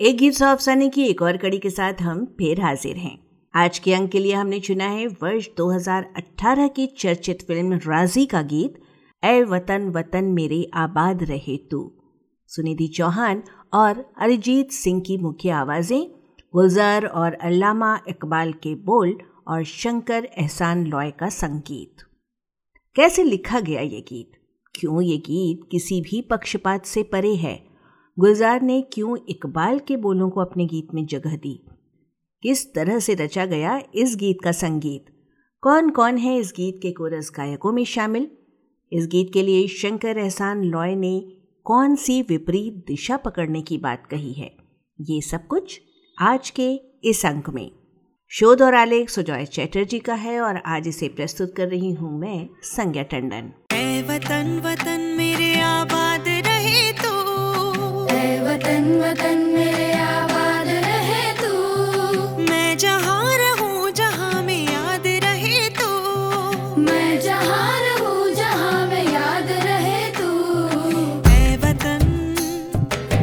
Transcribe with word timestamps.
एक 0.00 0.16
गीत 0.16 0.34
सौ 0.34 0.46
अफसाने 0.46 0.88
की 0.88 1.04
एक 1.04 1.22
और 1.22 1.36
कड़ी 1.36 1.58
के 1.58 1.70
साथ 1.70 1.94
हम 2.00 2.24
फिर 2.24 2.60
हाजिर 2.60 2.96
हैं। 2.96 3.18
आज 3.54 3.78
के 3.78 3.94
अंक 3.94 4.10
के 4.10 4.18
लिए 4.18 4.32
हमने 4.32 4.60
चुना 4.60 4.84
है 4.84 5.06
वर्ष 5.06 5.48
2018 5.56 6.68
की 6.68 6.86
चर्चित 6.86 7.42
फ़िल्म 7.42 7.72
राज़ी 7.72 8.26
का 8.26 8.42
गीत 8.42 8.74
ए 9.24 9.42
वतन 9.42 9.88
वतन 9.90 10.24
मेरे 10.24 10.70
आबाद 10.74 11.22
रहे 11.22 11.56
तू। 11.56 11.92
सुनिधि 12.46 12.88
चौहान 12.88 13.42
और 13.74 14.12
अरिजीत 14.18 14.70
सिंह 14.70 15.00
की 15.00 15.16
मुख्य 15.16 15.50
आवाज़ें, 15.50 16.06
गुलजार 16.52 17.06
और 17.06 17.34
अल्लामा 17.34 18.00
इकबाल 18.08 18.52
के 18.52 18.74
बोल 18.74 19.18
और 19.48 19.64
शंकर 19.64 20.24
एहसान 20.24 20.86
लॉय 20.86 21.10
का 21.10 21.28
संगीत। 21.28 21.96
कैसे 22.96 23.24
लिखा 23.24 23.60
गया 23.60 23.80
ये 23.80 24.00
गीत? 24.00 24.32
क्यों 24.74 25.02
ये 25.02 25.16
गीत 25.16 25.68
किसी 25.70 26.00
भी 26.00 26.20
पक्षपात 26.20 26.86
से 26.86 27.02
परे 27.02 27.34
है? 27.34 27.73
गुलजार 28.18 28.62
ने 28.62 28.82
क्यों 28.82 29.16
इकबाल 29.28 29.78
के 29.78 29.96
बोलों 29.96 30.30
को 30.30 30.40
अपने 30.40 30.66
गीत 30.66 30.88
में 30.94 31.06
जगह 31.06 31.36
दी? 31.36 31.66
किस 32.42 32.74
तरह 32.74 32.98
से 32.98 33.14
रचा 33.14 33.46
गया 33.46 33.82
इस 33.94 34.16
गीत 34.16 34.36
का 34.44 34.52
संगीत? 34.52 35.04
कौन 35.60 35.90
कौन 35.90 36.16
है 36.16 36.38
इस 36.38 36.52
गीत 36.56 36.78
के 36.82 36.92
कोरस 36.92 37.32
गायकों 37.36 37.72
में 37.72 37.84
शामिल? 37.84 38.30
इस 38.92 39.06
गीत 39.06 39.30
के 39.32 39.42
लिए 39.42 39.68
शंकर 39.68 40.18
एहसान 40.18 40.64
लॉय 40.64 40.94
ने 40.94 41.32
कौन 41.64 41.96
सी 41.96 42.22
विपरीत 42.22 42.84
दिशा 42.88 43.16
पकड़ने 43.16 43.62
की 43.62 43.78
बात 43.78 44.06
कही 44.06 44.32
है? 44.32 44.56
ये 45.00 45.20
सब 45.20 45.46
कुछ 45.46 45.80
आज 46.18 46.50
के 46.50 46.80
इस 47.04 47.26
अंक 47.26 47.50
में। 47.50 47.70
शोध 48.28 48.62
और 48.62 48.74
आलेख 48.74 49.10
सुजॉय 49.10 49.44
चैटर्जी 49.44 49.98
का 49.98 50.14
है 50.14 50.40
और 50.40 50.56
आज 50.56 50.88
इसे 50.88 51.08
प्रस्तुत 51.08 51.54
कर 51.56 51.68
रही 51.68 51.92
हूँ 51.92 52.20
मैं 52.20 52.48
संज्ञा 52.62 53.02
टंडन। 53.02 53.52
वतन 54.04 54.62
वतन 54.64 55.14
मेरे 55.18 55.60
आबाद 55.60 56.33
वतन 58.84 59.00
वतन 59.00 59.38
मेरे 59.54 59.92
आबाद 59.92 60.68
रहे 60.68 61.32
तू। 61.32 61.52
मैं 62.38 62.76
जहाँ 62.78 63.36
रहूँ 63.38 63.90
जहाँ 63.90 64.42
में 64.42 64.64
याद 64.64 65.06
रहे 65.06 65.68
तो। 65.68 65.86
मैं 66.80 67.20
जहाँ 67.20 67.80
रहूँ 67.82 68.34
जहाँ 68.34 68.86
में 68.86 69.04
याद 69.04 69.48
रहे 69.66 70.10
तू। 70.10 70.28
ऐ 71.30 71.56
वतन 71.56 72.04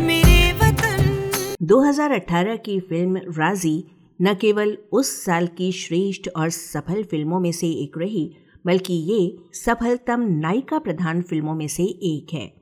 मेरे 0.05 0.51
वतन। 0.53 1.57
2018 1.61 2.57
की 2.65 2.79
फ़िल्म 2.79 3.17
राज़ी 3.17 3.83
न 4.21 4.33
केवल 4.33 4.77
उस 4.91 5.13
साल 5.25 5.47
की 5.47 5.71
श्रेष्ठ 5.71 6.29
और 6.35 6.49
सफल 6.49 7.03
फ़िल्मों 7.03 7.39
में 7.39 7.51
से 7.51 7.67
एक 7.83 7.97
रही 7.97 8.29
बल्कि 8.65 8.93
ये 8.93 9.21
सफलतम 9.53 10.25
नायिका 10.39 10.79
प्रधान 10.79 11.21
फ़िल्मों 11.21 11.55
में 11.55 11.67
से 11.67 11.83
एक 11.83 12.33
है। 12.33 12.60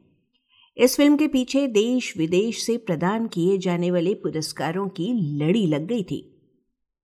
इस 0.79 0.95
फ़िल्म 0.97 1.17
के 1.17 1.27
पीछे 1.27 1.67
देश 1.67 2.17
विदेश 2.17 2.65
से 2.65 2.77
प्रदान 2.77 3.27
किए 3.27 3.57
जाने 3.57 3.91
वाले 3.91 4.13
पुरस्कारों 4.13 4.87
की 4.89 5.37
लड़ी 5.37 5.67
लग 5.67 5.87
गई 5.87 6.03
थी। 6.03 6.39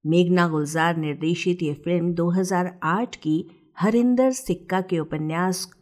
मेघना 0.06 0.48
गुलजार 0.48 0.98
निर्देशित 0.98 1.64
ये 1.64 1.74
फ़िल्म 1.74 2.14
2008 2.14 3.16
की 3.16 3.46
हरिंदर 3.80 4.32
सिक्का 4.32 4.82
के 4.82 5.00
उपन्यास 5.00 5.74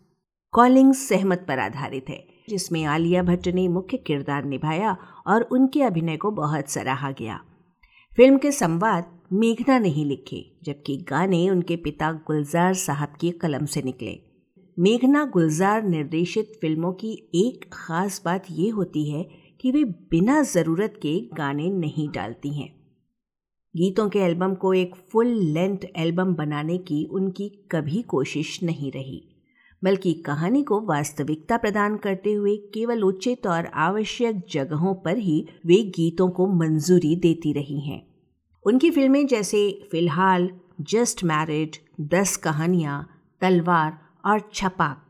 कॉलिंग 0.51 0.93
सहमत 0.93 1.45
पर 1.47 1.59
आधारित 1.59 2.09
है, 2.09 2.27
जिसमें 2.49 2.83
आलिया 2.83 3.23
भट्ट 3.23 3.47
ने 3.47 3.67
मुख्य 3.67 3.97
किरदार 3.97 4.43
निभाया 4.43 4.97
और 5.27 5.41
उनके 5.41 5.81
अभिनय 5.81 6.17
को 6.17 6.31
बहुत 6.31 6.69
सराहा 6.69 7.11
गया। 7.11 7.39
फ़िल्म 8.15 8.37
के 8.37 8.51
संवाद 8.51 9.19
मेघना 9.33 9.79
ने 9.79 9.89
ही 9.89 10.05
लिखे, 10.05 10.57
जबकि 10.63 10.97
गाने 10.97 11.49
उनके 11.49 11.75
पिता 11.75 12.11
गुलजार 12.11 12.73
साहब 12.73 13.13
की 13.21 13.31
कलम 13.31 13.65
से 13.65 13.81
निकले। 13.81 14.32
मेघना 14.77 15.23
गुलजार 15.25 15.83
निर्देशित 15.83 16.53
फ़िल्मों 16.61 16.91
की 16.93 17.11
एक 17.35 17.65
खास 17.73 18.21
बात 18.25 18.45
यह 18.51 18.73
होती 18.73 19.09
है 19.09 19.23
कि 19.61 19.71
वे 19.71 19.83
बिना 20.11 20.41
ज़रूरत 20.43 20.93
के 21.01 21.19
गाने 21.33 21.69
नहीं 21.69 22.07
डालती 22.09 22.53
हैं। 22.53 22.69
गीतों 23.75 24.07
के 24.09 24.19
एल्बम 24.19 24.53
को 24.55 24.73
एक 24.73 24.95
फुल 25.11 25.27
लेंथ 25.27 25.85
एल्बम 25.97 26.33
बनाने 26.35 26.77
की 26.77 27.03
उनकी 27.11 27.49
कभी 27.71 28.01
कोशिश 28.01 28.59
नहीं 28.63 28.91
रही, 28.91 29.21
बल्कि 29.83 30.13
कहानी 30.25 30.63
को 30.63 30.81
वास्तविकता 30.81 31.57
प्रदान 31.57 31.97
करते 31.97 32.33
हुए 32.33 32.55
केवल 32.73 33.03
उचित 33.03 33.47
और 33.47 33.65
आवश्यक 33.65 34.43
जगहों 34.51 34.95
पर 34.95 35.17
ही 35.17 35.45
वे 35.65 35.81
गीतों 35.95 36.29
को 36.29 36.47
मंजूरी 36.55 37.15
देती 37.15 37.53
रही 37.53 37.79
हैं। 37.79 38.01
उनकी 38.65 38.91
फ़िल्में 38.91 39.25
जैसे 39.27 39.69
फ़िलहाल, 39.91 40.49
जस्ट 40.81 41.23
मैरिड, 41.23 41.75
दस 42.11 42.37
कहानियाँ, 42.37 43.07
तलवार 43.41 44.02
और 44.25 44.49
छपाक 44.53 45.09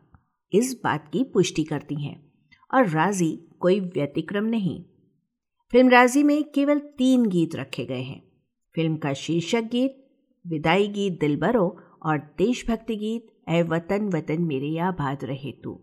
इस 0.54 0.82
बात 0.84 1.08
की 1.14 1.24
पुष्टि 1.24 1.64
करती 1.64 1.96
हैं। 1.96 2.34
और 2.74 2.88
राज़ी 2.88 3.40
कोई 3.60 3.80
व्यतिक्रम 3.80 4.44
नहीं। 4.44 4.84
फ़िल्म 5.72 5.90
राज़ी 5.90 6.24
में 6.24 6.44
केवल 6.44 6.80
तीन 6.80 7.26
गीत 7.26 7.56
रखे 7.56 7.86
गए 7.86 8.02
हैं। 8.02 8.24
फ़िल्म 8.76 8.98
का 8.98 9.14
शीर्षक 9.14 9.62
गीत, 9.62 10.08
विदाई 10.48 10.88
गीत 10.88 11.20
दिलबरो 11.20 11.80
और 12.06 12.18
देशभक्ति 12.18 12.96
गीत 12.96 13.28
ए 13.50 13.62
वतन 13.62 14.10
वतन 14.10 14.42
मेरे 14.42 14.78
आबाद 14.78 15.24
रहे 15.24 15.52
तू। 15.52 15.82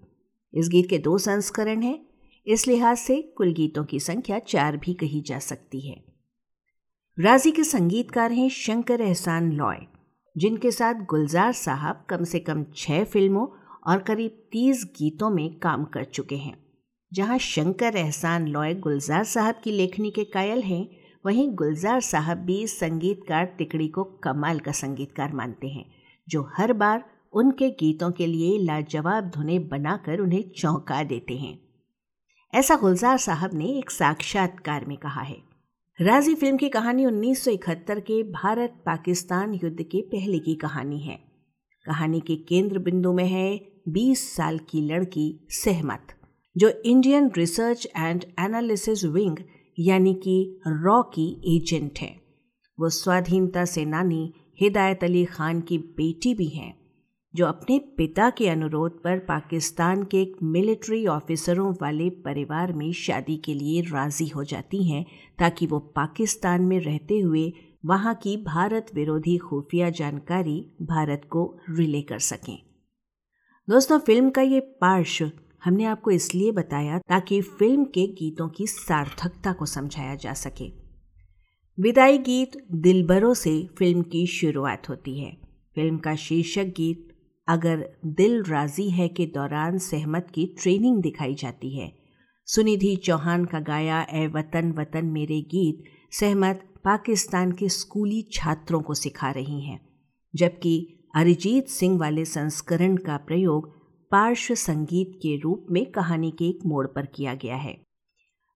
इस 0.54 0.68
गीत 0.68 0.88
के 0.90 0.98
दो 0.98 1.18
संस्करण 1.18 1.82
हैं। 1.82 2.06
इस 2.46 2.68
लिहाज 2.68 2.96
से 2.96 3.22
कुल 3.22 3.52
गीतों 3.52 3.84
की 3.84 4.00
संख्या 4.00 4.38
चार 4.38 4.76
भी 4.76 4.94
कही 4.94 5.20
जा 5.20 5.38
सकती 5.38 5.80
है। 5.80 6.04
राज़ी 7.20 7.50
के 7.50 7.64
संगीतकार 7.64 8.32
हैं 8.32 8.48
शंकर 8.48 9.00
एहसान 9.00 9.52
लॉय। 9.52 9.76
जिनके 10.36 10.70
साथ 10.70 10.94
गुलजार 10.94 11.52
साहब 11.52 12.04
कम 12.08 12.24
से 12.24 12.38
कम 12.38 12.64
छः 12.76 13.04
फ़िल्मों 13.04 13.46
और 13.86 13.98
करीब 13.98 14.30
तीस 14.52 14.92
गीतों 14.98 15.30
में 15.30 15.58
काम 15.58 15.84
कर 15.84 16.04
चुके 16.04 16.36
हैं। 16.36 16.66
जहाँ 17.12 17.38
शंकर 17.38 17.96
एहसान 17.96 18.48
लॉय 18.48 18.74
गुलजार 18.74 19.24
साहब 19.24 19.54
की 19.64 19.70
लेखनी 19.70 20.10
के 20.10 20.24
कायल 20.24 20.62
हैं, 20.62 20.88
वहीं 21.26 21.54
गुलजार 21.54 22.00
साहब 22.00 22.38
भी 22.38 22.66
संगीतकार 22.66 23.44
तिकड़ी 23.44 23.88
को 23.88 24.04
कमाल 24.04 24.58
का 24.58 24.72
संगीतकार 24.72 25.32
मानते 25.32 25.68
हैं, 25.68 25.84
जो 26.28 26.50
हर 26.56 26.72
बार 26.72 27.04
उनके 27.32 27.70
गीतों 27.70 28.10
के 28.10 28.26
लिए 28.26 28.58
लाजवाब 28.58 29.30
धुने 29.30 29.58
बनाकर 29.58 30.18
उन्हें 30.18 30.50
चौंका 30.50 31.02
देते 31.02 31.36
हैं। 31.36 31.60
ऐसा 32.54 32.76
गुलजार 32.76 33.18
साहब 33.18 33.50
ने 33.54 33.66
एक 33.66 33.90
साक्षात्कार 33.90 34.84
में 34.84 34.96
कहा 34.96 35.22
है। 35.22 35.49
राज़ी 36.02 36.34
फ़िल्म 36.34 36.56
की 36.56 36.68
कहानी 36.68 37.06
1971 37.06 38.00
के 38.00 38.22
भारत 38.22 38.82
पाकिस्तान 38.86 39.54
युद्ध 39.54 39.82
के 39.82 40.00
पहले 40.00 40.38
की 40.38 40.54
कहानी 40.54 41.00
है। 41.00 41.16
कहानी 41.86 42.20
के 42.20 42.36
केंद्र 42.36 42.78
बिंदु 42.78 43.12
में 43.12 43.26
है 43.26 43.60
20 43.88 44.36
साल 44.36 44.58
की 44.58 44.80
लड़की 44.80 45.46
सहमत, 45.50 46.06
जो 46.56 46.68
Indian 46.68 47.30
research 47.36 47.88
and 47.96 48.24
analysis 48.40 49.04
wing, 49.04 49.36
यानी 49.78 50.14
कि 50.14 50.60
रॉ 50.66 51.02
की 51.02 51.56
एजेंट 51.56 51.98
है। 51.98 52.20
वो 52.80 52.88
स्वाधीनता 52.88 53.64
सेनानी 53.64 54.34
हिदायत 54.60 55.04
अली 55.04 55.24
खान 55.24 55.60
की 55.60 55.78
बेटी 55.78 56.34
भी 56.34 56.48
हैं। 56.48 56.79
जो 57.34 57.46
अपने 57.46 57.78
पिता 57.96 58.30
के 58.30 58.48
अनुरोध 58.48 59.02
पर 59.02 59.18
पाकिस्तान 59.18 60.02
के 60.04 60.22
एक 60.22 60.36
मिलिट्री 60.42 61.06
ऑफिसरों 61.06 61.74
वाले 61.82 62.10
परिवार 62.10 62.72
में 62.72 62.92
शादी 62.92 63.36
के 63.36 63.54
लिए 63.54 63.80
राज़ी 63.82 64.26
हो 64.28 64.44
जाती 64.44 64.82
हैं 64.84 65.04
ताकि 65.38 65.66
वो 65.66 65.78
पाकिस्तान 65.78 66.62
में 66.62 66.80
रहते 66.80 67.18
हुए 67.18 67.52
वहाँ 67.86 68.14
की 68.14 68.36
भारत 68.36 68.86
विरोधी 68.94 69.36
खुफिया 69.38 69.90
जानकारी 69.90 70.72
भारत 70.82 71.22
को 71.30 71.58
रिले 71.70 72.02
कर 72.02 72.18
सकें। 72.18 72.58
दोस्तों, 73.68 73.98
फ़िल्म 73.98 74.30
का 74.30 74.42
ये 74.42 74.60
पार्श्व 74.60 75.30
हमने 75.64 75.84
आपको 75.84 76.10
इसलिए 76.10 76.52
बताया 76.52 76.98
ताकि 76.98 77.40
फ़िल्म 77.40 77.84
के 77.84 78.06
गीतों 78.06 78.48
की 78.48 78.66
सार्थकता 78.66 79.52
को 79.52 79.66
समझाया 79.66 80.14
जा 80.14 80.32
सके। 80.32 80.72
विदाई 81.78 82.18
गीत 82.18 82.66
दिलबरों 82.72 83.34
से 83.34 83.68
फ़िल्म 83.78 84.02
की 84.02 84.26
शुरुआत 84.26 84.88
होती 84.88 85.18
है। 85.20 85.32
फ़िल्म 85.74 85.98
का 85.98 86.14
शीर्षक 86.14 86.74
गीत 86.76 87.06
अगर 87.50 87.88
दिल 88.06 88.42
राज़ी 88.42 88.90
है 88.90 89.08
के 89.08 89.26
दौरान 89.26 89.78
सहमत 89.78 90.26
की 90.34 90.46
ट्रेनिंग 90.62 91.02
दिखाई 91.02 91.34
जाती 91.34 91.78
है। 91.78 91.92
सुनिधि 92.46 92.96
चौहान 92.96 93.44
का 93.44 93.60
गाया 93.60 94.06
ए 94.12 94.26
वतन 94.26 94.72
वतन 94.72 95.06
मेरे 95.06 95.40
गीत 95.40 95.84
सहमत 96.14 96.64
पाकिस्तान 96.84 97.52
के 97.52 97.68
स्कूली 97.68 98.22
छात्रों 98.32 98.80
को 98.82 98.94
सिखा 98.94 99.30
रही 99.30 99.60
हैं। 99.60 99.80
जबकि 100.34 100.74
अरिजीत 101.14 101.68
सिंह 101.68 101.98
वाले 101.98 102.24
संस्करण 102.24 102.96
का 102.96 103.16
प्रयोग 103.16 103.68
पार्श्व 104.10 104.54
संगीत 104.54 105.12
के 105.16 105.36
रूप 105.36 105.66
में 105.70 105.84
कहानी 105.86 106.30
के 106.30 106.48
एक 106.48 106.58
मोड़ 106.66 106.86
पर 106.86 107.06
किया 107.06 107.34
गया 107.34 107.56
है। 107.56 107.76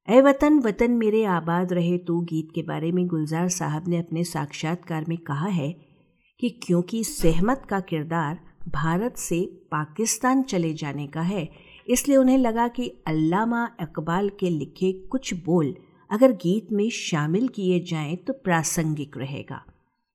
ए 0.09 0.21
वतन 0.21 0.59
वतन 0.59 0.91
मेरे 0.91 1.25
आबाद 1.25 1.73
रहे, 1.73 1.99
तू 1.99 2.21
गीत 2.21 2.49
के 2.55 2.63
बारे 2.63 2.93
में 2.93 3.07
गुलजार 3.07 3.49
साहब 3.49 3.89
ने 3.89 3.99
अपने 3.99 4.25
साक्षात्कार 4.25 5.05
में 5.09 5.19
कहा 5.19 5.49
है 5.49 5.73
कि 6.41 6.49
क्योंकि 6.67 7.05
सहमत 7.05 7.63
का 7.71 7.81
किरदार 7.81 8.54
भारत 8.69 9.17
से 9.17 9.61
पाकिस्तान 9.71 10.43
चले 10.43 10.75
जाने 10.75 11.07
का 11.07 11.21
है। 11.21 11.51
इसलिए 11.89 12.17
उन्हें 12.17 12.39
लगा 12.39 12.69
कि 12.69 12.89
अल्लामा 13.07 13.71
इकबाल 13.83 14.29
के 14.29 14.51
लिखे 14.51 14.93
कुछ 14.93 15.35
बोल 15.35 15.75
अगर 16.11 16.33
गीत 16.33 16.73
में 16.73 16.91
शामिल 16.91 17.49
किए 17.49 17.81
जाएँ 17.81 18.17
तो 18.17 18.33
प्रासंगिक 18.33 19.19
रहेगा। 19.19 19.65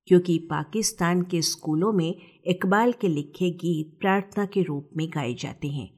क्योंकि 0.07 0.37
पाकिस्तान 0.37 1.21
के 1.21 1.41
स्कूलों 1.41 1.93
में 1.93 2.15
इकबाल 2.45 2.91
के 2.91 3.07
लिखे 3.07 3.49
गीत 3.49 3.97
प्रार्थना 3.99 4.45
के 4.45 4.61
रूप 4.61 4.89
में 4.97 5.09
गाए 5.09 5.33
जाते 5.33 5.67
हैं। 5.67 5.89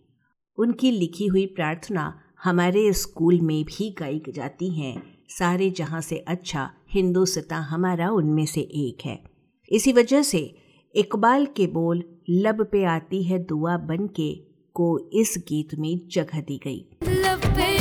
उनकी 0.57 0.91
लिखी 0.91 1.27
हुई 1.27 1.45
प्रार्थना 1.45 2.19
हमारे 2.43 2.93
स्कूल 2.93 3.41
में 3.41 3.63
भी 3.63 3.95
गाई 3.99 4.21
जाती 4.29 4.69
हैं। 4.69 5.17
सारे 5.29 5.69
जहाँ 5.69 6.01
से 6.01 6.17
अच्छा 6.17 6.71
हिंदुस्तान 6.91 7.63
हमारा 7.63 8.11
उनमें 8.11 8.45
से 8.45 8.61
एक 8.61 9.05
है। 9.05 9.23
इसी 9.71 9.93
वजह 9.93 10.21
से 10.21 10.55
इकबाल 10.95 11.45
के 11.45 11.67
बोल 11.67 12.03
लब 12.33 12.61
पे 12.71 12.83
आती 12.83 13.21
है 13.23 13.39
दुआ 13.39 13.77
बन 13.77 14.07
के 14.07 14.31
को 14.75 15.09
इस 15.13 15.33
गीत 15.47 15.75
में 15.75 15.99
जगह 16.11 16.41
दी 16.41 16.59
गई। 16.63 16.85
लब 17.03 17.41
पे 17.45 17.80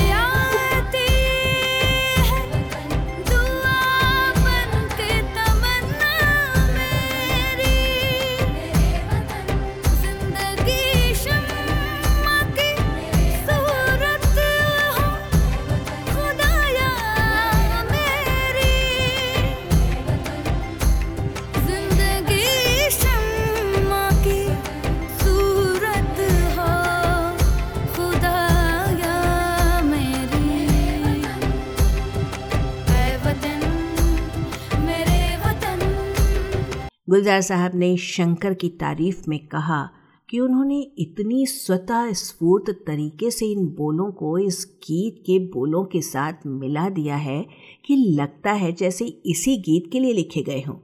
गुलजार 37.30 37.42
साहब 37.42 37.74
ने 37.74 37.96
शंकर 37.96 38.54
की 38.54 38.68
तारीफ़ 38.68 39.22
में 39.28 39.38
कहा 39.46 39.90
कि 40.30 40.40
उन्होंने 40.40 40.80
इतनी 40.98 41.46
स्वतः 41.46 42.12
स्फूर्त 42.12 42.70
तरीके 42.86 43.30
से 43.30 43.46
इन 43.46 43.66
बोलों 43.66 44.10
को, 44.12 44.38
इस 44.38 44.66
गीत 44.82 45.22
के 45.26 45.38
बोलों 45.38 45.84
के 45.84 46.02
साथ 46.02 46.32
मिला 46.46 46.88
दिया 46.88 47.16
है 47.16 47.46
कि 47.84 47.96
लगता 47.96 48.52
है 48.52 48.72
जैसे 48.72 49.04
इसी 49.04 49.56
गीत 49.56 49.92
के 49.92 50.00
लिए 50.00 50.12
लिखे 50.12 50.42
गए 50.42 50.60
हों। 50.60 50.76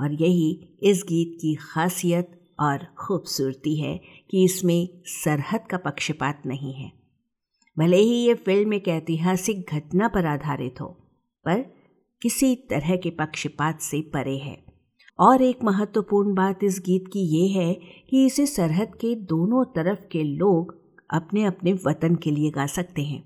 और 0.00 0.12
यही 0.12 0.78
इस 0.82 1.04
गीत 1.08 1.38
की 1.40 1.54
खासियत 1.54 2.54
और 2.60 2.86
खूबसूरती 2.98 3.76
है 3.76 4.00
कि 4.30 4.44
इसमें 4.44 4.88
सरहद 5.06 5.66
का 5.70 5.76
पक्षपात 5.76 6.42
नहीं 6.46 6.74
है। 6.74 6.92
भले 7.78 7.96
ही 7.96 8.26
ये 8.26 8.34
फ़िल्म 8.34 8.74
एक 8.74 8.88
ऐतिहासिक 8.88 9.66
घटना 9.72 10.08
पर 10.08 10.26
आधारित 10.26 10.80
हो, 10.80 10.86
पर 11.44 11.60
किसी 12.22 12.54
तरह 12.54 12.96
के 12.96 13.10
पक्षपात 13.10 13.80
से 13.80 14.00
परे 14.00 14.38
है। 14.38 14.67
और 15.18 15.42
एक 15.42 15.64
महत्वपूर्ण 15.64 16.34
बात 16.34 16.64
इस 16.64 16.82
गीत 16.86 17.04
की 17.12 17.20
ये 17.20 17.46
है 17.48 17.72
कि 18.10 18.24
इसे 18.26 18.46
सरहद 18.46 18.94
के 18.94 19.14
दोनों 19.14 19.64
तरफ़ 19.64 20.00
के 20.12 20.22
लोग 20.22 20.74
अपने 21.10 21.44
अपने 21.44 21.72
वतन 21.86 22.14
के 22.14 22.30
लिए 22.30 22.50
गा 22.50 22.66
सकते 22.66 23.02
हैं। 23.02 23.20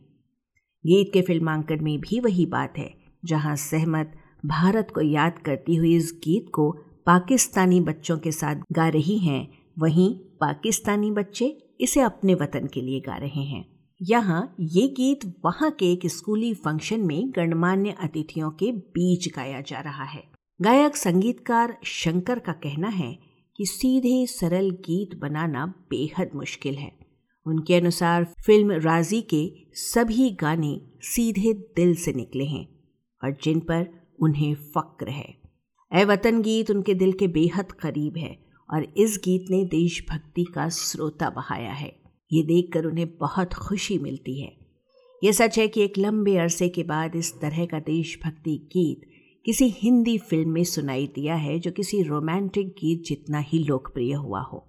गीत 0.85 1.11
के 1.13 1.23
फिल्मांकन 1.23 1.85
में 1.85 1.99
भी 2.01 2.21
वही 2.21 2.47
बात 2.47 2.79
है, 2.79 2.91
जहाँ 3.25 3.57
सहमत 3.57 4.13
भारत 4.47 4.89
को 4.95 5.01
याद 5.01 5.39
करती 5.39 5.75
हुई 5.75 5.95
इस 5.97 6.13
गीत 6.25 6.47
को 6.55 6.71
पाकिस्तानी 7.07 7.81
बच्चों 7.81 8.19
के 8.19 8.33
साथ 8.33 8.63
गा 8.73 8.89
रही 8.89 9.19
हैं, 9.19 9.49
वहीं 9.79 10.15
पाकिस्तानी 10.41 11.11
बच्चे 11.11 11.57
इसे 11.81 12.01
अपने 12.01 12.35
वतन 12.35 12.67
के 12.67 12.81
लिए 12.81 13.01
गा 13.01 13.17
रहे 13.17 13.45
हैं। 13.45 13.65
यहाँ 14.01 14.55
ये 14.61 14.87
गीत 14.89 15.33
वहाँ 15.45 15.71
के 15.71 15.93
एक 15.93 16.07
स्कूली 16.07 16.55
फ़ंक्शन 16.55 17.01
में 17.01 17.31
गणमान्य 17.37 17.95
अतिथियों 18.03 18.51
के 18.51 18.73
बीच 18.73 19.29
गाया 19.37 19.61
जा 19.61 19.81
रहा 19.81 20.05
है। 20.05 20.32
गायक 20.65 20.97
संगीतकार 20.97 21.77
शंकर 21.85 22.39
का 22.39 22.53
कहना 22.53 22.89
है 22.89 23.19
कि 23.57 23.67
सीधे 23.67 24.27
सरल 24.27 24.71
गीत 24.71 25.15
बनाना 25.15 25.67
बेहद 25.91 26.31
मुश्किल 26.35 26.75
है। 26.75 26.93
उनके 27.47 27.75
अनुसार 27.75 28.25
फ़िल्म 28.47 28.73
राज़ी 28.73 29.23
के 29.23 29.53
सभी 29.75 30.31
गाने 30.31 30.81
सीधे 31.03 31.53
दिल 31.53 31.95
से 31.95 32.13
निकले 32.13 32.45
हैं 32.45 32.67
और 33.25 33.37
जिन 33.43 33.61
पर 33.61 33.87
उन्हें 34.21 34.55
फक्र 34.55 35.09
है। 35.09 35.35
ए 35.93 36.05
वतन 36.05 36.43
गीत 36.43 36.71
उनके 36.71 36.95
दिल 36.95 37.13
के 37.13 37.29
बेहद 37.29 37.73
करीब 37.73 38.17
है 38.17 38.37
और 38.71 38.85
इस 38.97 39.21
गीत 39.25 39.51
ने 39.51 39.65
देशभक्ति 39.65 40.45
का 40.45 40.69
स्रोता 40.69 41.31
बहाया 41.31 41.73
है। 41.73 41.93
ये 42.33 42.43
देखकर 42.43 42.85
उन्हें 42.85 43.17
बहुत 43.19 43.55
खुशी 43.55 43.99
मिलती 43.99 44.41
है। 44.41 44.53
ये 45.25 45.33
सच 45.33 45.59
है 45.59 45.69
कि 45.69 45.83
एक 45.83 45.99
लंबे 45.99 46.37
अरसे 46.37 46.69
के 46.69 46.83
बाद 46.83 47.17
इस 47.17 47.41
तरह 47.41 47.67
का 47.67 47.79
देशभक्ति 47.79 48.69
गीत 48.73 49.12
किसी 49.47 49.69
हिंदी 49.69 50.19
फ़िल्म 50.19 50.51
में 50.51 50.65
सुनाई 50.65 51.07
दिया 51.07 51.35
है 51.35 51.59
जो 51.59 51.71
किसी 51.71 52.03
रोमांटिक 52.03 52.69
गीत 52.69 53.03
जितना 53.05 53.39
ही 53.39 53.59
लोकप्रिय 53.59 54.13
हुआ 54.15 54.41
हो। 54.41 54.67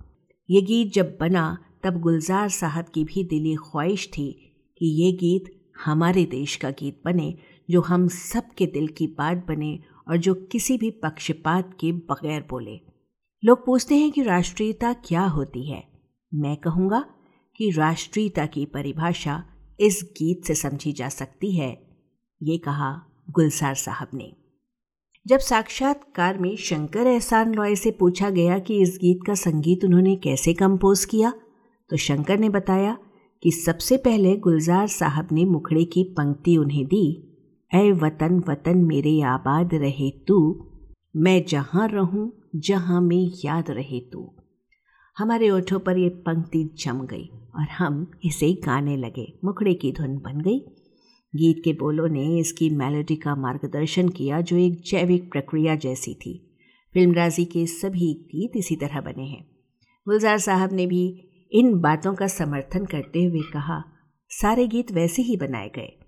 ये 0.49 0.61
गीत 0.61 0.93
जब 0.93 1.17
बना, 1.19 1.57
तब 1.83 1.99
गुलजार 1.99 2.49
साहब 2.49 2.85
की 2.85 3.03
भी 3.03 3.23
दिली 3.23 3.55
ख्वाहिश 3.55 4.07
थी 4.07 4.31
कि 4.77 4.85
ये 5.03 5.11
गीत 5.11 5.51
हमारे 5.85 6.25
देश 6.25 6.55
का 6.55 6.69
गीत 6.69 7.01
बने, 7.05 7.33
जो 7.69 7.81
हम 7.81 8.07
सब 8.07 8.49
के 8.57 8.65
दिल 8.65 8.87
की 8.87 9.07
बात 9.07 9.45
बने 9.47 9.79
और 10.07 10.17
जो 10.17 10.33
किसी 10.51 10.77
भी 10.77 10.91
पक्षपात 10.91 11.77
के 11.79 11.91
बगैर 11.91 12.45
बोले। 12.49 12.79
लोग 13.43 13.65
पूछते 13.65 13.95
हैं 13.95 14.11
कि 14.11 14.23
राष्ट्रीयता 14.23 14.93
क्या 14.93 15.25
होती 15.27 15.69
है। 15.71 15.83
मैं 16.33 16.57
कहूँगा 16.57 17.05
कि 17.55 17.69
राष्ट्रीयता 17.69 18.45
की 18.45 18.65
परिभाषा 18.65 19.43
इस 19.79 20.03
गीत 20.11 20.45
से 20.45 20.55
समझी 20.55 20.91
जा 20.91 21.09
सकती 21.09 21.55
है, 21.55 21.71
ये 22.41 22.57
कहा 22.57 22.95
गुलजार 23.29 23.75
साहब 23.75 24.07
ने। 24.13 24.33
जब 25.25 25.39
साक्षात्कार 25.39 26.37
में 26.37 26.55
शंकर 26.55 27.07
एहसान 27.07 27.53
रॉय 27.53 27.75
से 27.75 27.91
पूछा 27.91 28.29
गया 28.29 28.59
कि 28.59 28.81
इस 28.81 28.97
गीत 29.01 29.19
का 29.27 29.33
संगीत 29.33 29.85
उन्होंने 29.85 30.15
कैसे 30.15 30.53
कंपोज 30.53 31.05
किया 31.05 31.31
तो 31.89 31.97
शंकर 31.97 32.39
ने 32.39 32.49
बताया 32.49 32.97
कि 33.43 33.51
सबसे 33.51 33.97
पहले 33.97 34.35
गुलजार 34.37 34.87
साहब 34.87 35.27
ने 35.31 35.45
मुखड़े 35.45 35.85
की 35.85 36.03
पंक्ति 36.03 36.57
उन्हें 36.57 36.85
दी, 36.85 37.31
ऐ 37.71 37.91
वतन 37.91 38.43
वतन 38.49 38.77
मेरे 38.77 39.21
आबाद 39.21 39.73
रहे 39.73 40.09
तू, 40.27 40.69
मैं 41.15 41.45
जहाँ 41.45 41.87
रहूँ, 41.87 42.31
जहाँ 42.55 43.01
में 43.01 43.31
याद 43.45 43.71
रहे 43.71 43.99
तू। 43.99 44.29
हमारे 45.17 45.49
ओठों 45.49 45.79
पर 45.79 45.97
ये 45.97 46.09
पंक्ति 46.09 46.69
जम 46.77 47.05
गई 47.05 47.29
और 47.55 47.67
हम 47.77 48.11
इसे 48.25 48.53
गाने 48.65 48.97
लगे, 48.97 49.33
मुखड़े 49.45 49.73
की 49.73 49.91
धुन 49.91 50.17
बन 50.17 50.41
गई। 50.41 50.59
गीत 51.35 51.61
के 51.63 51.73
बोलों 51.73 52.07
ने 52.07 52.39
इसकी 52.39 52.69
मेलोडी 52.69 53.15
का 53.15 53.35
मार्गदर्शन 53.35 54.09
किया, 54.09 54.41
जो 54.41 54.57
एक 54.57 54.81
जैविक 54.81 55.31
प्रक्रिया 55.31 55.75
जैसी 55.75 56.13
थी। 56.13 56.55
फ़िल्म 56.93 57.13
राज़ी 57.13 57.45
के 57.45 57.65
सभी 57.65 58.13
गीत 58.13 58.51
इसी 58.55 58.75
तरह 58.75 59.01
बने 59.01 59.23
हैं। 59.23 59.45
गुलजार 60.07 60.37
साहब 60.37 60.73
ने 60.73 60.87
भी 60.87 61.29
इन 61.51 61.79
बातों 61.79 62.13
का 62.13 62.27
समर्थन 62.27 62.85
करते 62.85 63.23
हुए 63.23 63.41
कहा, 63.41 63.83
सारे 64.29 64.67
गीत 64.67 64.91
वैसे 64.91 65.21
ही 65.21 65.37
बनाए 65.37 65.71
गए। 65.75 65.99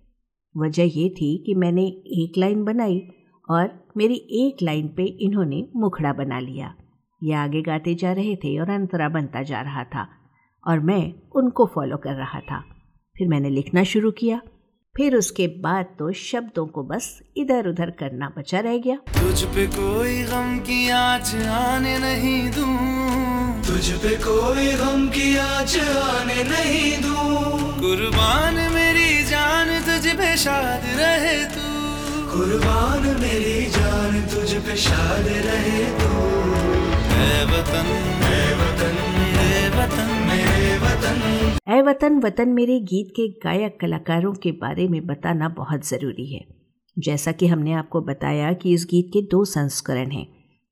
वजह 0.57 0.83
ये 0.83 1.09
थी 1.09 1.43
कि 1.45 1.53
मैंने 1.53 1.85
एक 1.87 2.37
लाइन 2.37 2.63
बनाई 2.63 3.07
और 3.49 3.87
मेरी 3.97 4.15
एक 4.15 4.63
लाइन 4.63 4.87
पे 4.87 5.03
इन्होंने 5.03 5.67
मुखड़ा 5.75 6.13
बना 6.13 6.39
लिया। 6.39 6.75
ये 7.23 7.33
आगे 7.33 7.61
गाते 7.61 7.95
जा 7.95 8.13
रहे 8.13 8.35
थे 8.35 8.59
और 8.59 8.69
अंतरा 8.69 9.09
बनता 9.09 9.43
जा 9.43 9.61
रहा 9.61 9.83
था 9.83 10.07
और 10.67 10.79
मैं 10.79 11.13
उनको 11.35 11.65
फॉलो 11.65 11.97
कर 11.97 12.13
रहा 12.13 12.39
था। 12.39 12.63
फिर 13.17 13.27
मैंने 13.27 13.49
लिखना 13.49 13.83
शुरू 13.83 14.11
किया। 14.11 14.41
फिर 14.95 15.15
उसके 15.15 15.45
बाद 15.63 15.85
तो 15.99 16.11
शब्दों 16.13 16.65
को 16.65 16.83
बस 16.83 17.07
इधर 17.37 17.67
उधर 17.67 17.89
करना 17.91 18.31
बचा 18.37 18.59
रह 18.59 18.77
गया। 18.77 18.95
तुझ 19.09 19.43
पे 19.45 19.65
कोई 19.67 20.21
गम 20.23 20.57
की 20.59 20.89
आज 20.89 21.35
आने 21.51 21.97
नहीं 21.99 22.51
दूँ। 22.51 22.75
तुझ 23.67 23.91
पे 24.03 24.15
कोई 24.17 24.67
गम 24.73 25.07
की 25.07 25.35
आज 25.37 25.77
आने 25.77 26.43
नहीं 26.43 26.91
दूँ। 27.01 27.73
कुर्बान 27.79 28.55
मेरी 28.73 29.23
जान 29.23 29.73
तुझ 29.81 30.13
पे 30.13 30.35
शाद 30.37 30.85
रहे 30.99 31.37
तू। 31.45 31.67
कुर्बान 32.31 33.07
मेरी 33.21 33.65
जान 33.71 34.21
तुझ 34.33 34.53
पे 34.53 34.75
शाद 34.77 35.27
रहे 35.47 35.83
तू। 35.99 36.13
वतन 37.51 37.91
वतन। 38.59 39.14
वतन 39.75 40.11
ऐ 41.67 41.81
वतन 41.81 42.19
वतन 42.19 42.49
मेरे 42.49 42.79
गीत 42.79 43.07
के 43.09 43.27
गायक 43.27 43.77
कलाकारों 43.81 44.33
के 44.33 44.51
बारे 44.51 44.87
में 44.87 45.05
बताना 45.05 45.49
बहुत 45.49 45.87
ज़रूरी 45.87 46.35
है। 46.35 46.45
जैसा 46.99 47.31
कि 47.31 47.47
हमने 47.47 47.73
आपको 47.73 48.01
बताया 48.01 48.53
कि 48.53 48.73
इस 48.73 48.87
गीत 48.91 49.09
के 49.13 49.21
दो 49.21 49.45
संस्करण 49.45 50.11
हैं। 50.11 50.27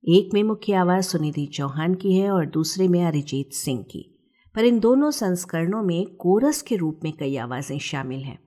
एक 0.09 0.29
में 0.33 0.43
मुख्य 0.43 0.73
आवाज़ 0.73 1.05
सुनिधि 1.05 1.45
चौहान 1.45 1.93
की 1.93 2.15
है 2.17 2.31
और 2.31 2.45
दूसरे 2.45 2.87
में 2.87 3.05
अरिजीत 3.05 3.49
सिंह 3.53 3.83
की। 3.83 4.31
पर 4.55 4.65
इन 4.65 4.79
दोनों 4.79 5.11
संस्करणों 5.11 5.83
में 5.83 6.05
कोरस 6.05 6.61
के 6.61 6.75
रूप 6.75 6.99
में 7.03 7.13
कई 7.13 7.35
आवाज़ें 7.37 7.79
शामिल 7.79 8.19
हैं। 8.19 8.39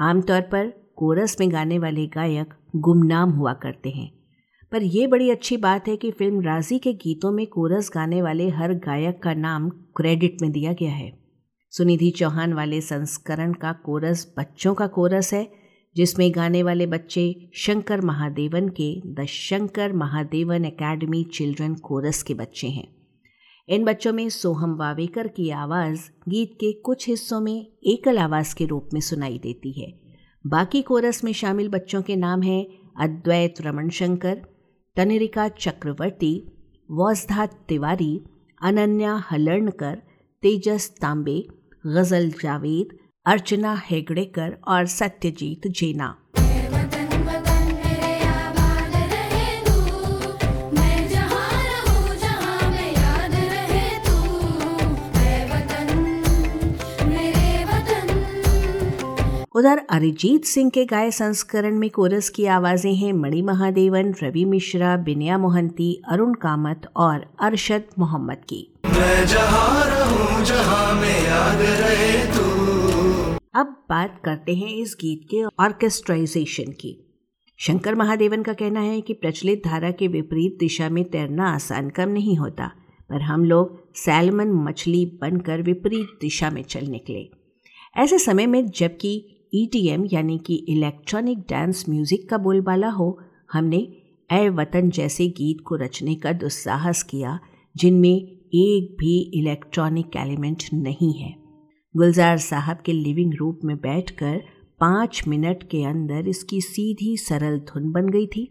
आमतौर 0.00 0.40
पर 0.40 0.92
कोरस 0.96 1.36
में 1.40 1.52
गाने 1.52 1.78
वाले 1.78 2.06
गायक 2.06 2.54
गुमनाम 2.76 3.30
हुआ 3.30 3.52
करते 3.52 3.90
हैं। 3.90 4.21
पर 4.72 4.82
यह 4.82 5.08
बड़ी 5.08 5.30
अच्छी 5.30 5.56
बात 5.56 5.88
है 5.88 5.96
कि 5.96 6.10
फ़िल्म 6.10 6.40
राज़ी 6.40 6.78
के 6.78 6.92
गीतों 6.92 7.32
में 7.32 7.46
कोरस 7.46 7.90
गाने 7.94 8.22
वाले 8.22 8.48
हर 8.48 8.74
गायक 8.74 9.22
का 9.22 9.34
नाम 9.34 9.68
क्रेडिट 9.68 10.42
में 10.42 10.52
दिया 10.52 10.72
गया 10.72 10.92
है। 10.92 11.18
सुनिधि 11.70 12.10
चौहान 12.10 12.52
वाले 12.52 12.80
संस्करण 12.80 13.52
का 13.52 13.72
कोरस 13.72 14.34
बच्चों 14.38 14.74
का 14.74 14.86
कोरस 14.86 15.34
है, 15.34 15.52
जिसमें 15.96 16.32
गाने 16.34 16.62
वाले 16.62 16.86
बच्चे 16.86 17.50
शंकर 17.54 18.00
महादेवन 18.00 18.68
के 18.68 19.02
the 19.06 19.24
Shankar 19.24 19.92
Mahadevan 19.92 20.64
academy 20.64 21.24
children 21.24 21.74
chorus 21.74 22.22
के 22.22 22.34
बच्चे 22.34 22.68
हैं। 22.68 22.88
इन 23.68 23.84
बच्चों 23.84 24.12
में 24.12 24.28
सोहम 24.28 24.76
वावेकर 24.76 25.28
की 25.28 25.50
आवाज़ 25.50 26.00
गीत 26.28 26.52
के 26.54 26.72
कुछ 26.72 27.08
हिस्सों 27.08 27.40
में 27.40 27.66
एकल 27.86 28.18
आवाज़ 28.18 28.54
के 28.54 28.64
रूप 28.64 28.88
में 28.94 29.00
सुनाई 29.00 29.38
देती 29.38 29.72
है। 29.72 30.00
बाकी 30.46 30.82
कोरस 30.82 31.24
में 31.24 31.32
शामिल 31.32 31.68
बच्चों 31.68 32.02
के 32.02 32.16
नाम 32.16 32.42
हैं 32.42 32.66
अद्वैत 33.00 33.54
रमन 33.60 33.88
शंकर 33.88 34.51
तनिरिका 34.96 35.48
चक्रवर्ती 35.48 36.34
वौजधा 36.90 37.46
तिवारी, 37.46 38.24
अनन्या 38.62 39.14
हलर्णकर, 39.30 39.94
तेजस 40.42 40.90
तांबे 41.02 41.38
गज़ल 41.86 42.30
जावेद, 42.30 42.98
अर्चना 43.26 43.74
हेगड़ेकर 43.86 44.56
और 44.68 44.86
सत्यजीत 44.86 45.66
जेना। 45.66 46.21
उधर 59.54 59.78
अरिजीत 59.90 60.44
सिंह 60.44 60.70
के 60.70 60.84
गाय 60.84 61.10
संस्करण 61.10 61.78
में 61.78 61.88
कोरस 61.90 62.28
की 62.28 62.44
आवाज़ें 62.46 62.94
हैं 62.94 63.12
मणि 63.12 63.40
महादेवन 63.42 64.12
रवि 64.22 64.44
मिश्रा 64.44 64.96
बिनिया 64.96 65.38
मोहंती 65.38 66.02
अरुण 66.08 66.32
कामत 66.34 66.86
और 66.96 67.26
अरशद 67.40 67.84
मोहम्मद 67.98 68.44
की। 68.52 68.60
अब 73.54 73.74
बात 73.90 74.20
करते 74.24 74.54
हैं 74.54 74.68
इस 74.76 74.96
गीत 75.00 75.26
के 75.30 75.42
ऑर्केस्ट्राइजेशन 75.64 76.72
की। 76.72 76.94
शंकर 77.58 77.94
महादेवन 77.94 78.42
का 78.42 78.52
कहना 78.52 78.80
है 78.80 79.00
कि 79.00 79.12
प्रचलित 79.14 79.62
धारा 79.64 79.90
के 79.90 80.08
विपरीत 80.08 80.56
दिशा 80.60 80.88
में 80.88 81.04
तैरना 81.04 81.52
आसान 81.54 81.90
कम 81.90 82.08
नहीं 82.08 82.36
होता 82.36 82.70
पर 83.10 83.22
हम 83.22 83.44
लोग 83.44 83.78
सैलमन 83.96 84.52
मछली 84.64 85.04
बनकर 85.20 85.62
विपरीत 85.62 86.18
दिशा 86.20 86.50
में 86.50 86.62
चल 86.62 86.86
निकले। 86.86 87.28
ऐसे 87.96 88.18
समय 88.18 88.46
में 88.46 88.66
जबकि 88.66 89.28
ईटीएम 89.54 90.04
यानी 90.12 90.38
कि 90.38 90.54
इलेक्ट्रॉनिक 90.54 91.38
डांस 91.38 91.84
म्यूज़िक 91.88 92.28
का 92.30 92.38
बोलबाला 92.38 92.88
हो, 92.88 93.18
हमने 93.52 93.76
ए 94.32 94.48
वतन 94.48 94.90
जैसे 94.90 95.28
गीत 95.28 95.56
को 95.66 95.76
रचने 95.76 96.14
का 96.14 96.32
दुस्साहस 96.32 97.02
किया, 97.02 97.38
जिनमें 97.76 98.14
एक 98.54 98.96
भी 99.00 99.18
इलेक्ट्रॉनिक 99.34 100.16
एलिमेंट 100.16 100.62
नहीं 100.74 101.12
है। 101.12 101.34
गुलजार 101.96 102.38
साहब 102.38 102.78
के 102.86 102.92
लिविंग 102.92 103.34
रूप 103.34 103.60
में 103.64 103.76
बैठकर 103.76 104.42
पाँच 104.80 105.22
मिनट 105.28 105.62
के 105.62 105.84
अंदर 105.84 106.28
इसकी 106.28 106.60
सीधी 106.60 107.16
सरल 107.16 107.58
धुन 107.58 107.90
बन 107.92 108.08
गई 108.08 108.26
थी। 108.26 108.48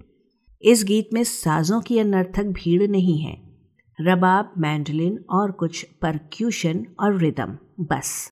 इस 0.63 0.83
गीत 0.83 1.09
में 1.13 1.23
साजों 1.23 1.81
की 1.81 1.97
अनर्थक 1.99 2.45
भीड़ 2.45 2.87
नहीं 2.89 3.19
है। 3.19 3.37
रबाब 3.99 4.53
मैंडलिन 4.57 5.25
और 5.29 5.51
कुछ 5.51 5.83
परक्यूशन 6.01 6.85
और 6.99 7.17
रिदम 7.17 7.57
बस। 7.79 8.31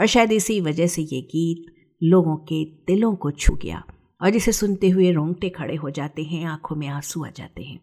और 0.00 0.06
शायद 0.06 0.32
इसी 0.32 0.60
वजह 0.60 0.86
से 0.86 1.02
ये 1.02 1.20
गीत 1.20 1.66
लोगों 2.02 2.36
के 2.36 2.64
दिलों 2.64 3.14
को 3.14 3.30
छू 3.30 3.54
गया 3.54 3.82
और 4.22 4.30
जिसे 4.30 4.52
सुनते 4.52 4.88
हुए 4.88 5.12
रोंगटे 5.12 5.48
खड़े 5.48 5.76
हो 5.76 5.90
जाते 5.90 6.22
हैं, 6.22 6.44
आँखों 6.44 6.76
में 6.76 6.88
आँसू 6.88 7.24
आ 7.24 7.28
जाते 7.28 7.62
हैं। 7.62 7.80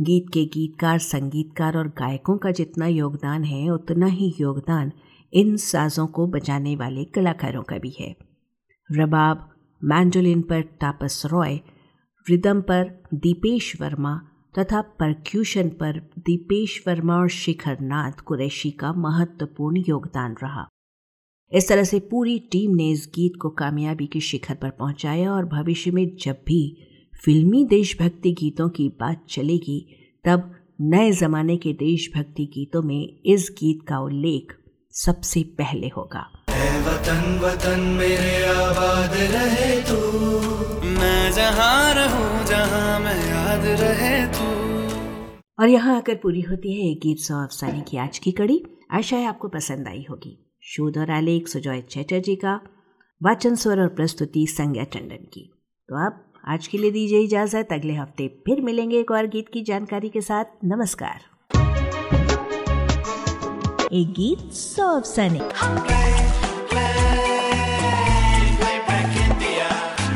गीत 0.00 0.26
के 0.34 0.44
गीतकार, 0.44 0.98
संगीतकार 0.98 1.76
और 1.76 1.88
गायकों 1.88 2.38
का 2.38 2.50
जितना 2.50 2.86
योगदान 2.86 3.44
है, 3.44 3.70
उतना 3.70 4.06
ही 4.06 4.34
योगदान 4.40 4.92
इन 5.32 5.56
साजों 5.56 6.06
को 6.06 6.26
बजाने 6.26 6.76
वाले 6.76 7.04
कलाकारों 7.04 7.62
का 7.62 7.78
भी 7.78 7.96
है। 8.00 8.16
रबाब, 8.92 9.50
मैंडोलिन 9.84 10.42
पर 10.42 10.62
तापस 10.62 11.22
रॉय, 11.26 11.60
रिदम 12.28 12.60
पर 12.60 13.02
दीपेश 13.14 13.80
वर्मा 13.80 14.20
तथा 14.58 14.80
परक्यूशन 14.80 15.68
पर 15.68 16.10
दीपेश 16.18 16.84
वर्मा 16.88 17.16
और 17.16 17.28
शिखर 17.28 17.80
नाथ 17.80 18.12
कुरैशी 18.12 18.70
का 18.70 18.92
महत्वपूर्ण 18.92 19.82
योगदान 19.88 20.36
रहा। 20.42 20.68
इस 21.52 21.68
तरह 21.68 21.84
से 21.84 21.98
पूरी 22.00 22.38
टीम 22.38 22.74
ने 22.74 22.88
इस 22.90 23.06
गीत 23.14 23.32
को 23.42 23.48
कामयाबी 23.48 24.06
के 24.06 24.20
शिखर 24.20 24.54
पर 24.54 24.70
पहुँचाया 24.70 25.32
और 25.32 25.44
भविष्य 25.44 25.90
में 25.90 26.16
जब 26.16 26.36
भी 26.46 26.76
फिल्मी 27.24 27.64
देशभक्ति 27.64 28.32
गीतों 28.32 28.68
की 28.68 28.88
बात 28.88 29.24
चलेगी 29.30 29.78
तब 30.24 30.50
नए 30.80 31.12
ज़माने 31.12 31.56
के 31.56 31.72
देशभक्ति 31.72 32.46
गीतों 32.46 32.82
में 32.82 33.20
इस 33.26 33.48
गीत 33.58 33.86
का 33.88 33.98
उल्लेख 33.98 34.52
सबसे 34.94 35.42
पहले 35.42 35.88
होगा। 35.88 36.20
वतन 36.86 37.38
वतन 37.42 37.80
मेरे 37.80 38.44
आबाद 38.46 39.14
रहे 39.14 39.80
तू। 39.82 40.00
मैं 40.88 41.32
जहाँ 41.32 41.94
रहूँ 41.94 42.44
जहाँ 42.46 42.98
में 43.00 43.28
याद 43.30 43.66
रहे 43.80 44.26
तू। 44.26 44.48
और 45.62 45.68
यहाँ 45.68 45.96
आकर 45.96 46.14
पूरी 46.14 46.40
होती 46.40 46.72
है 46.72 46.90
एक 46.90 47.00
गीत 47.02 47.18
सौ 47.18 47.42
अफसाने 47.42 47.80
की 47.80 47.96
आज 47.96 48.18
की 48.18 48.32
कड़ी। 48.32 48.62
आशा 48.90 49.16
है 49.16 49.26
आपको 49.26 49.48
पसंद 49.48 49.88
आई 49.88 50.04
होगी। 50.10 50.45
शोध 50.68 50.98
और 50.98 51.10
आलेख, 51.10 51.48
सुजॉय 51.48 51.80
चैटर्जी 51.80 52.36
का 52.36 52.60
वाचन 53.22 53.54
स्वर 53.54 53.80
और 53.80 53.88
प्रस्तुति 53.88 54.46
संज्ञा 54.46 54.84
टंडन 54.84 55.24
की। 55.32 55.52
तो 55.88 56.06
अब 56.06 56.32
आज 56.48 56.66
के 56.66 56.78
लिए 56.78 56.90
दीजिए 56.90 57.20
इजाज़त। 57.20 57.68
अगले 57.72 57.94
हफ़्ते 57.94 58.28
फिर 58.28 58.60
मिलेंगे 58.60 58.98
एक 58.98 59.10
और 59.10 59.26
गीत 59.26 59.48
की 59.52 59.62
जानकारी 59.62 60.08
के 60.08 60.20
साथ। 60.20 60.44
नमस्कार। 60.64 61.20
एक 63.92 64.12
गीत 64.12 64.52
सौ 64.52 65.00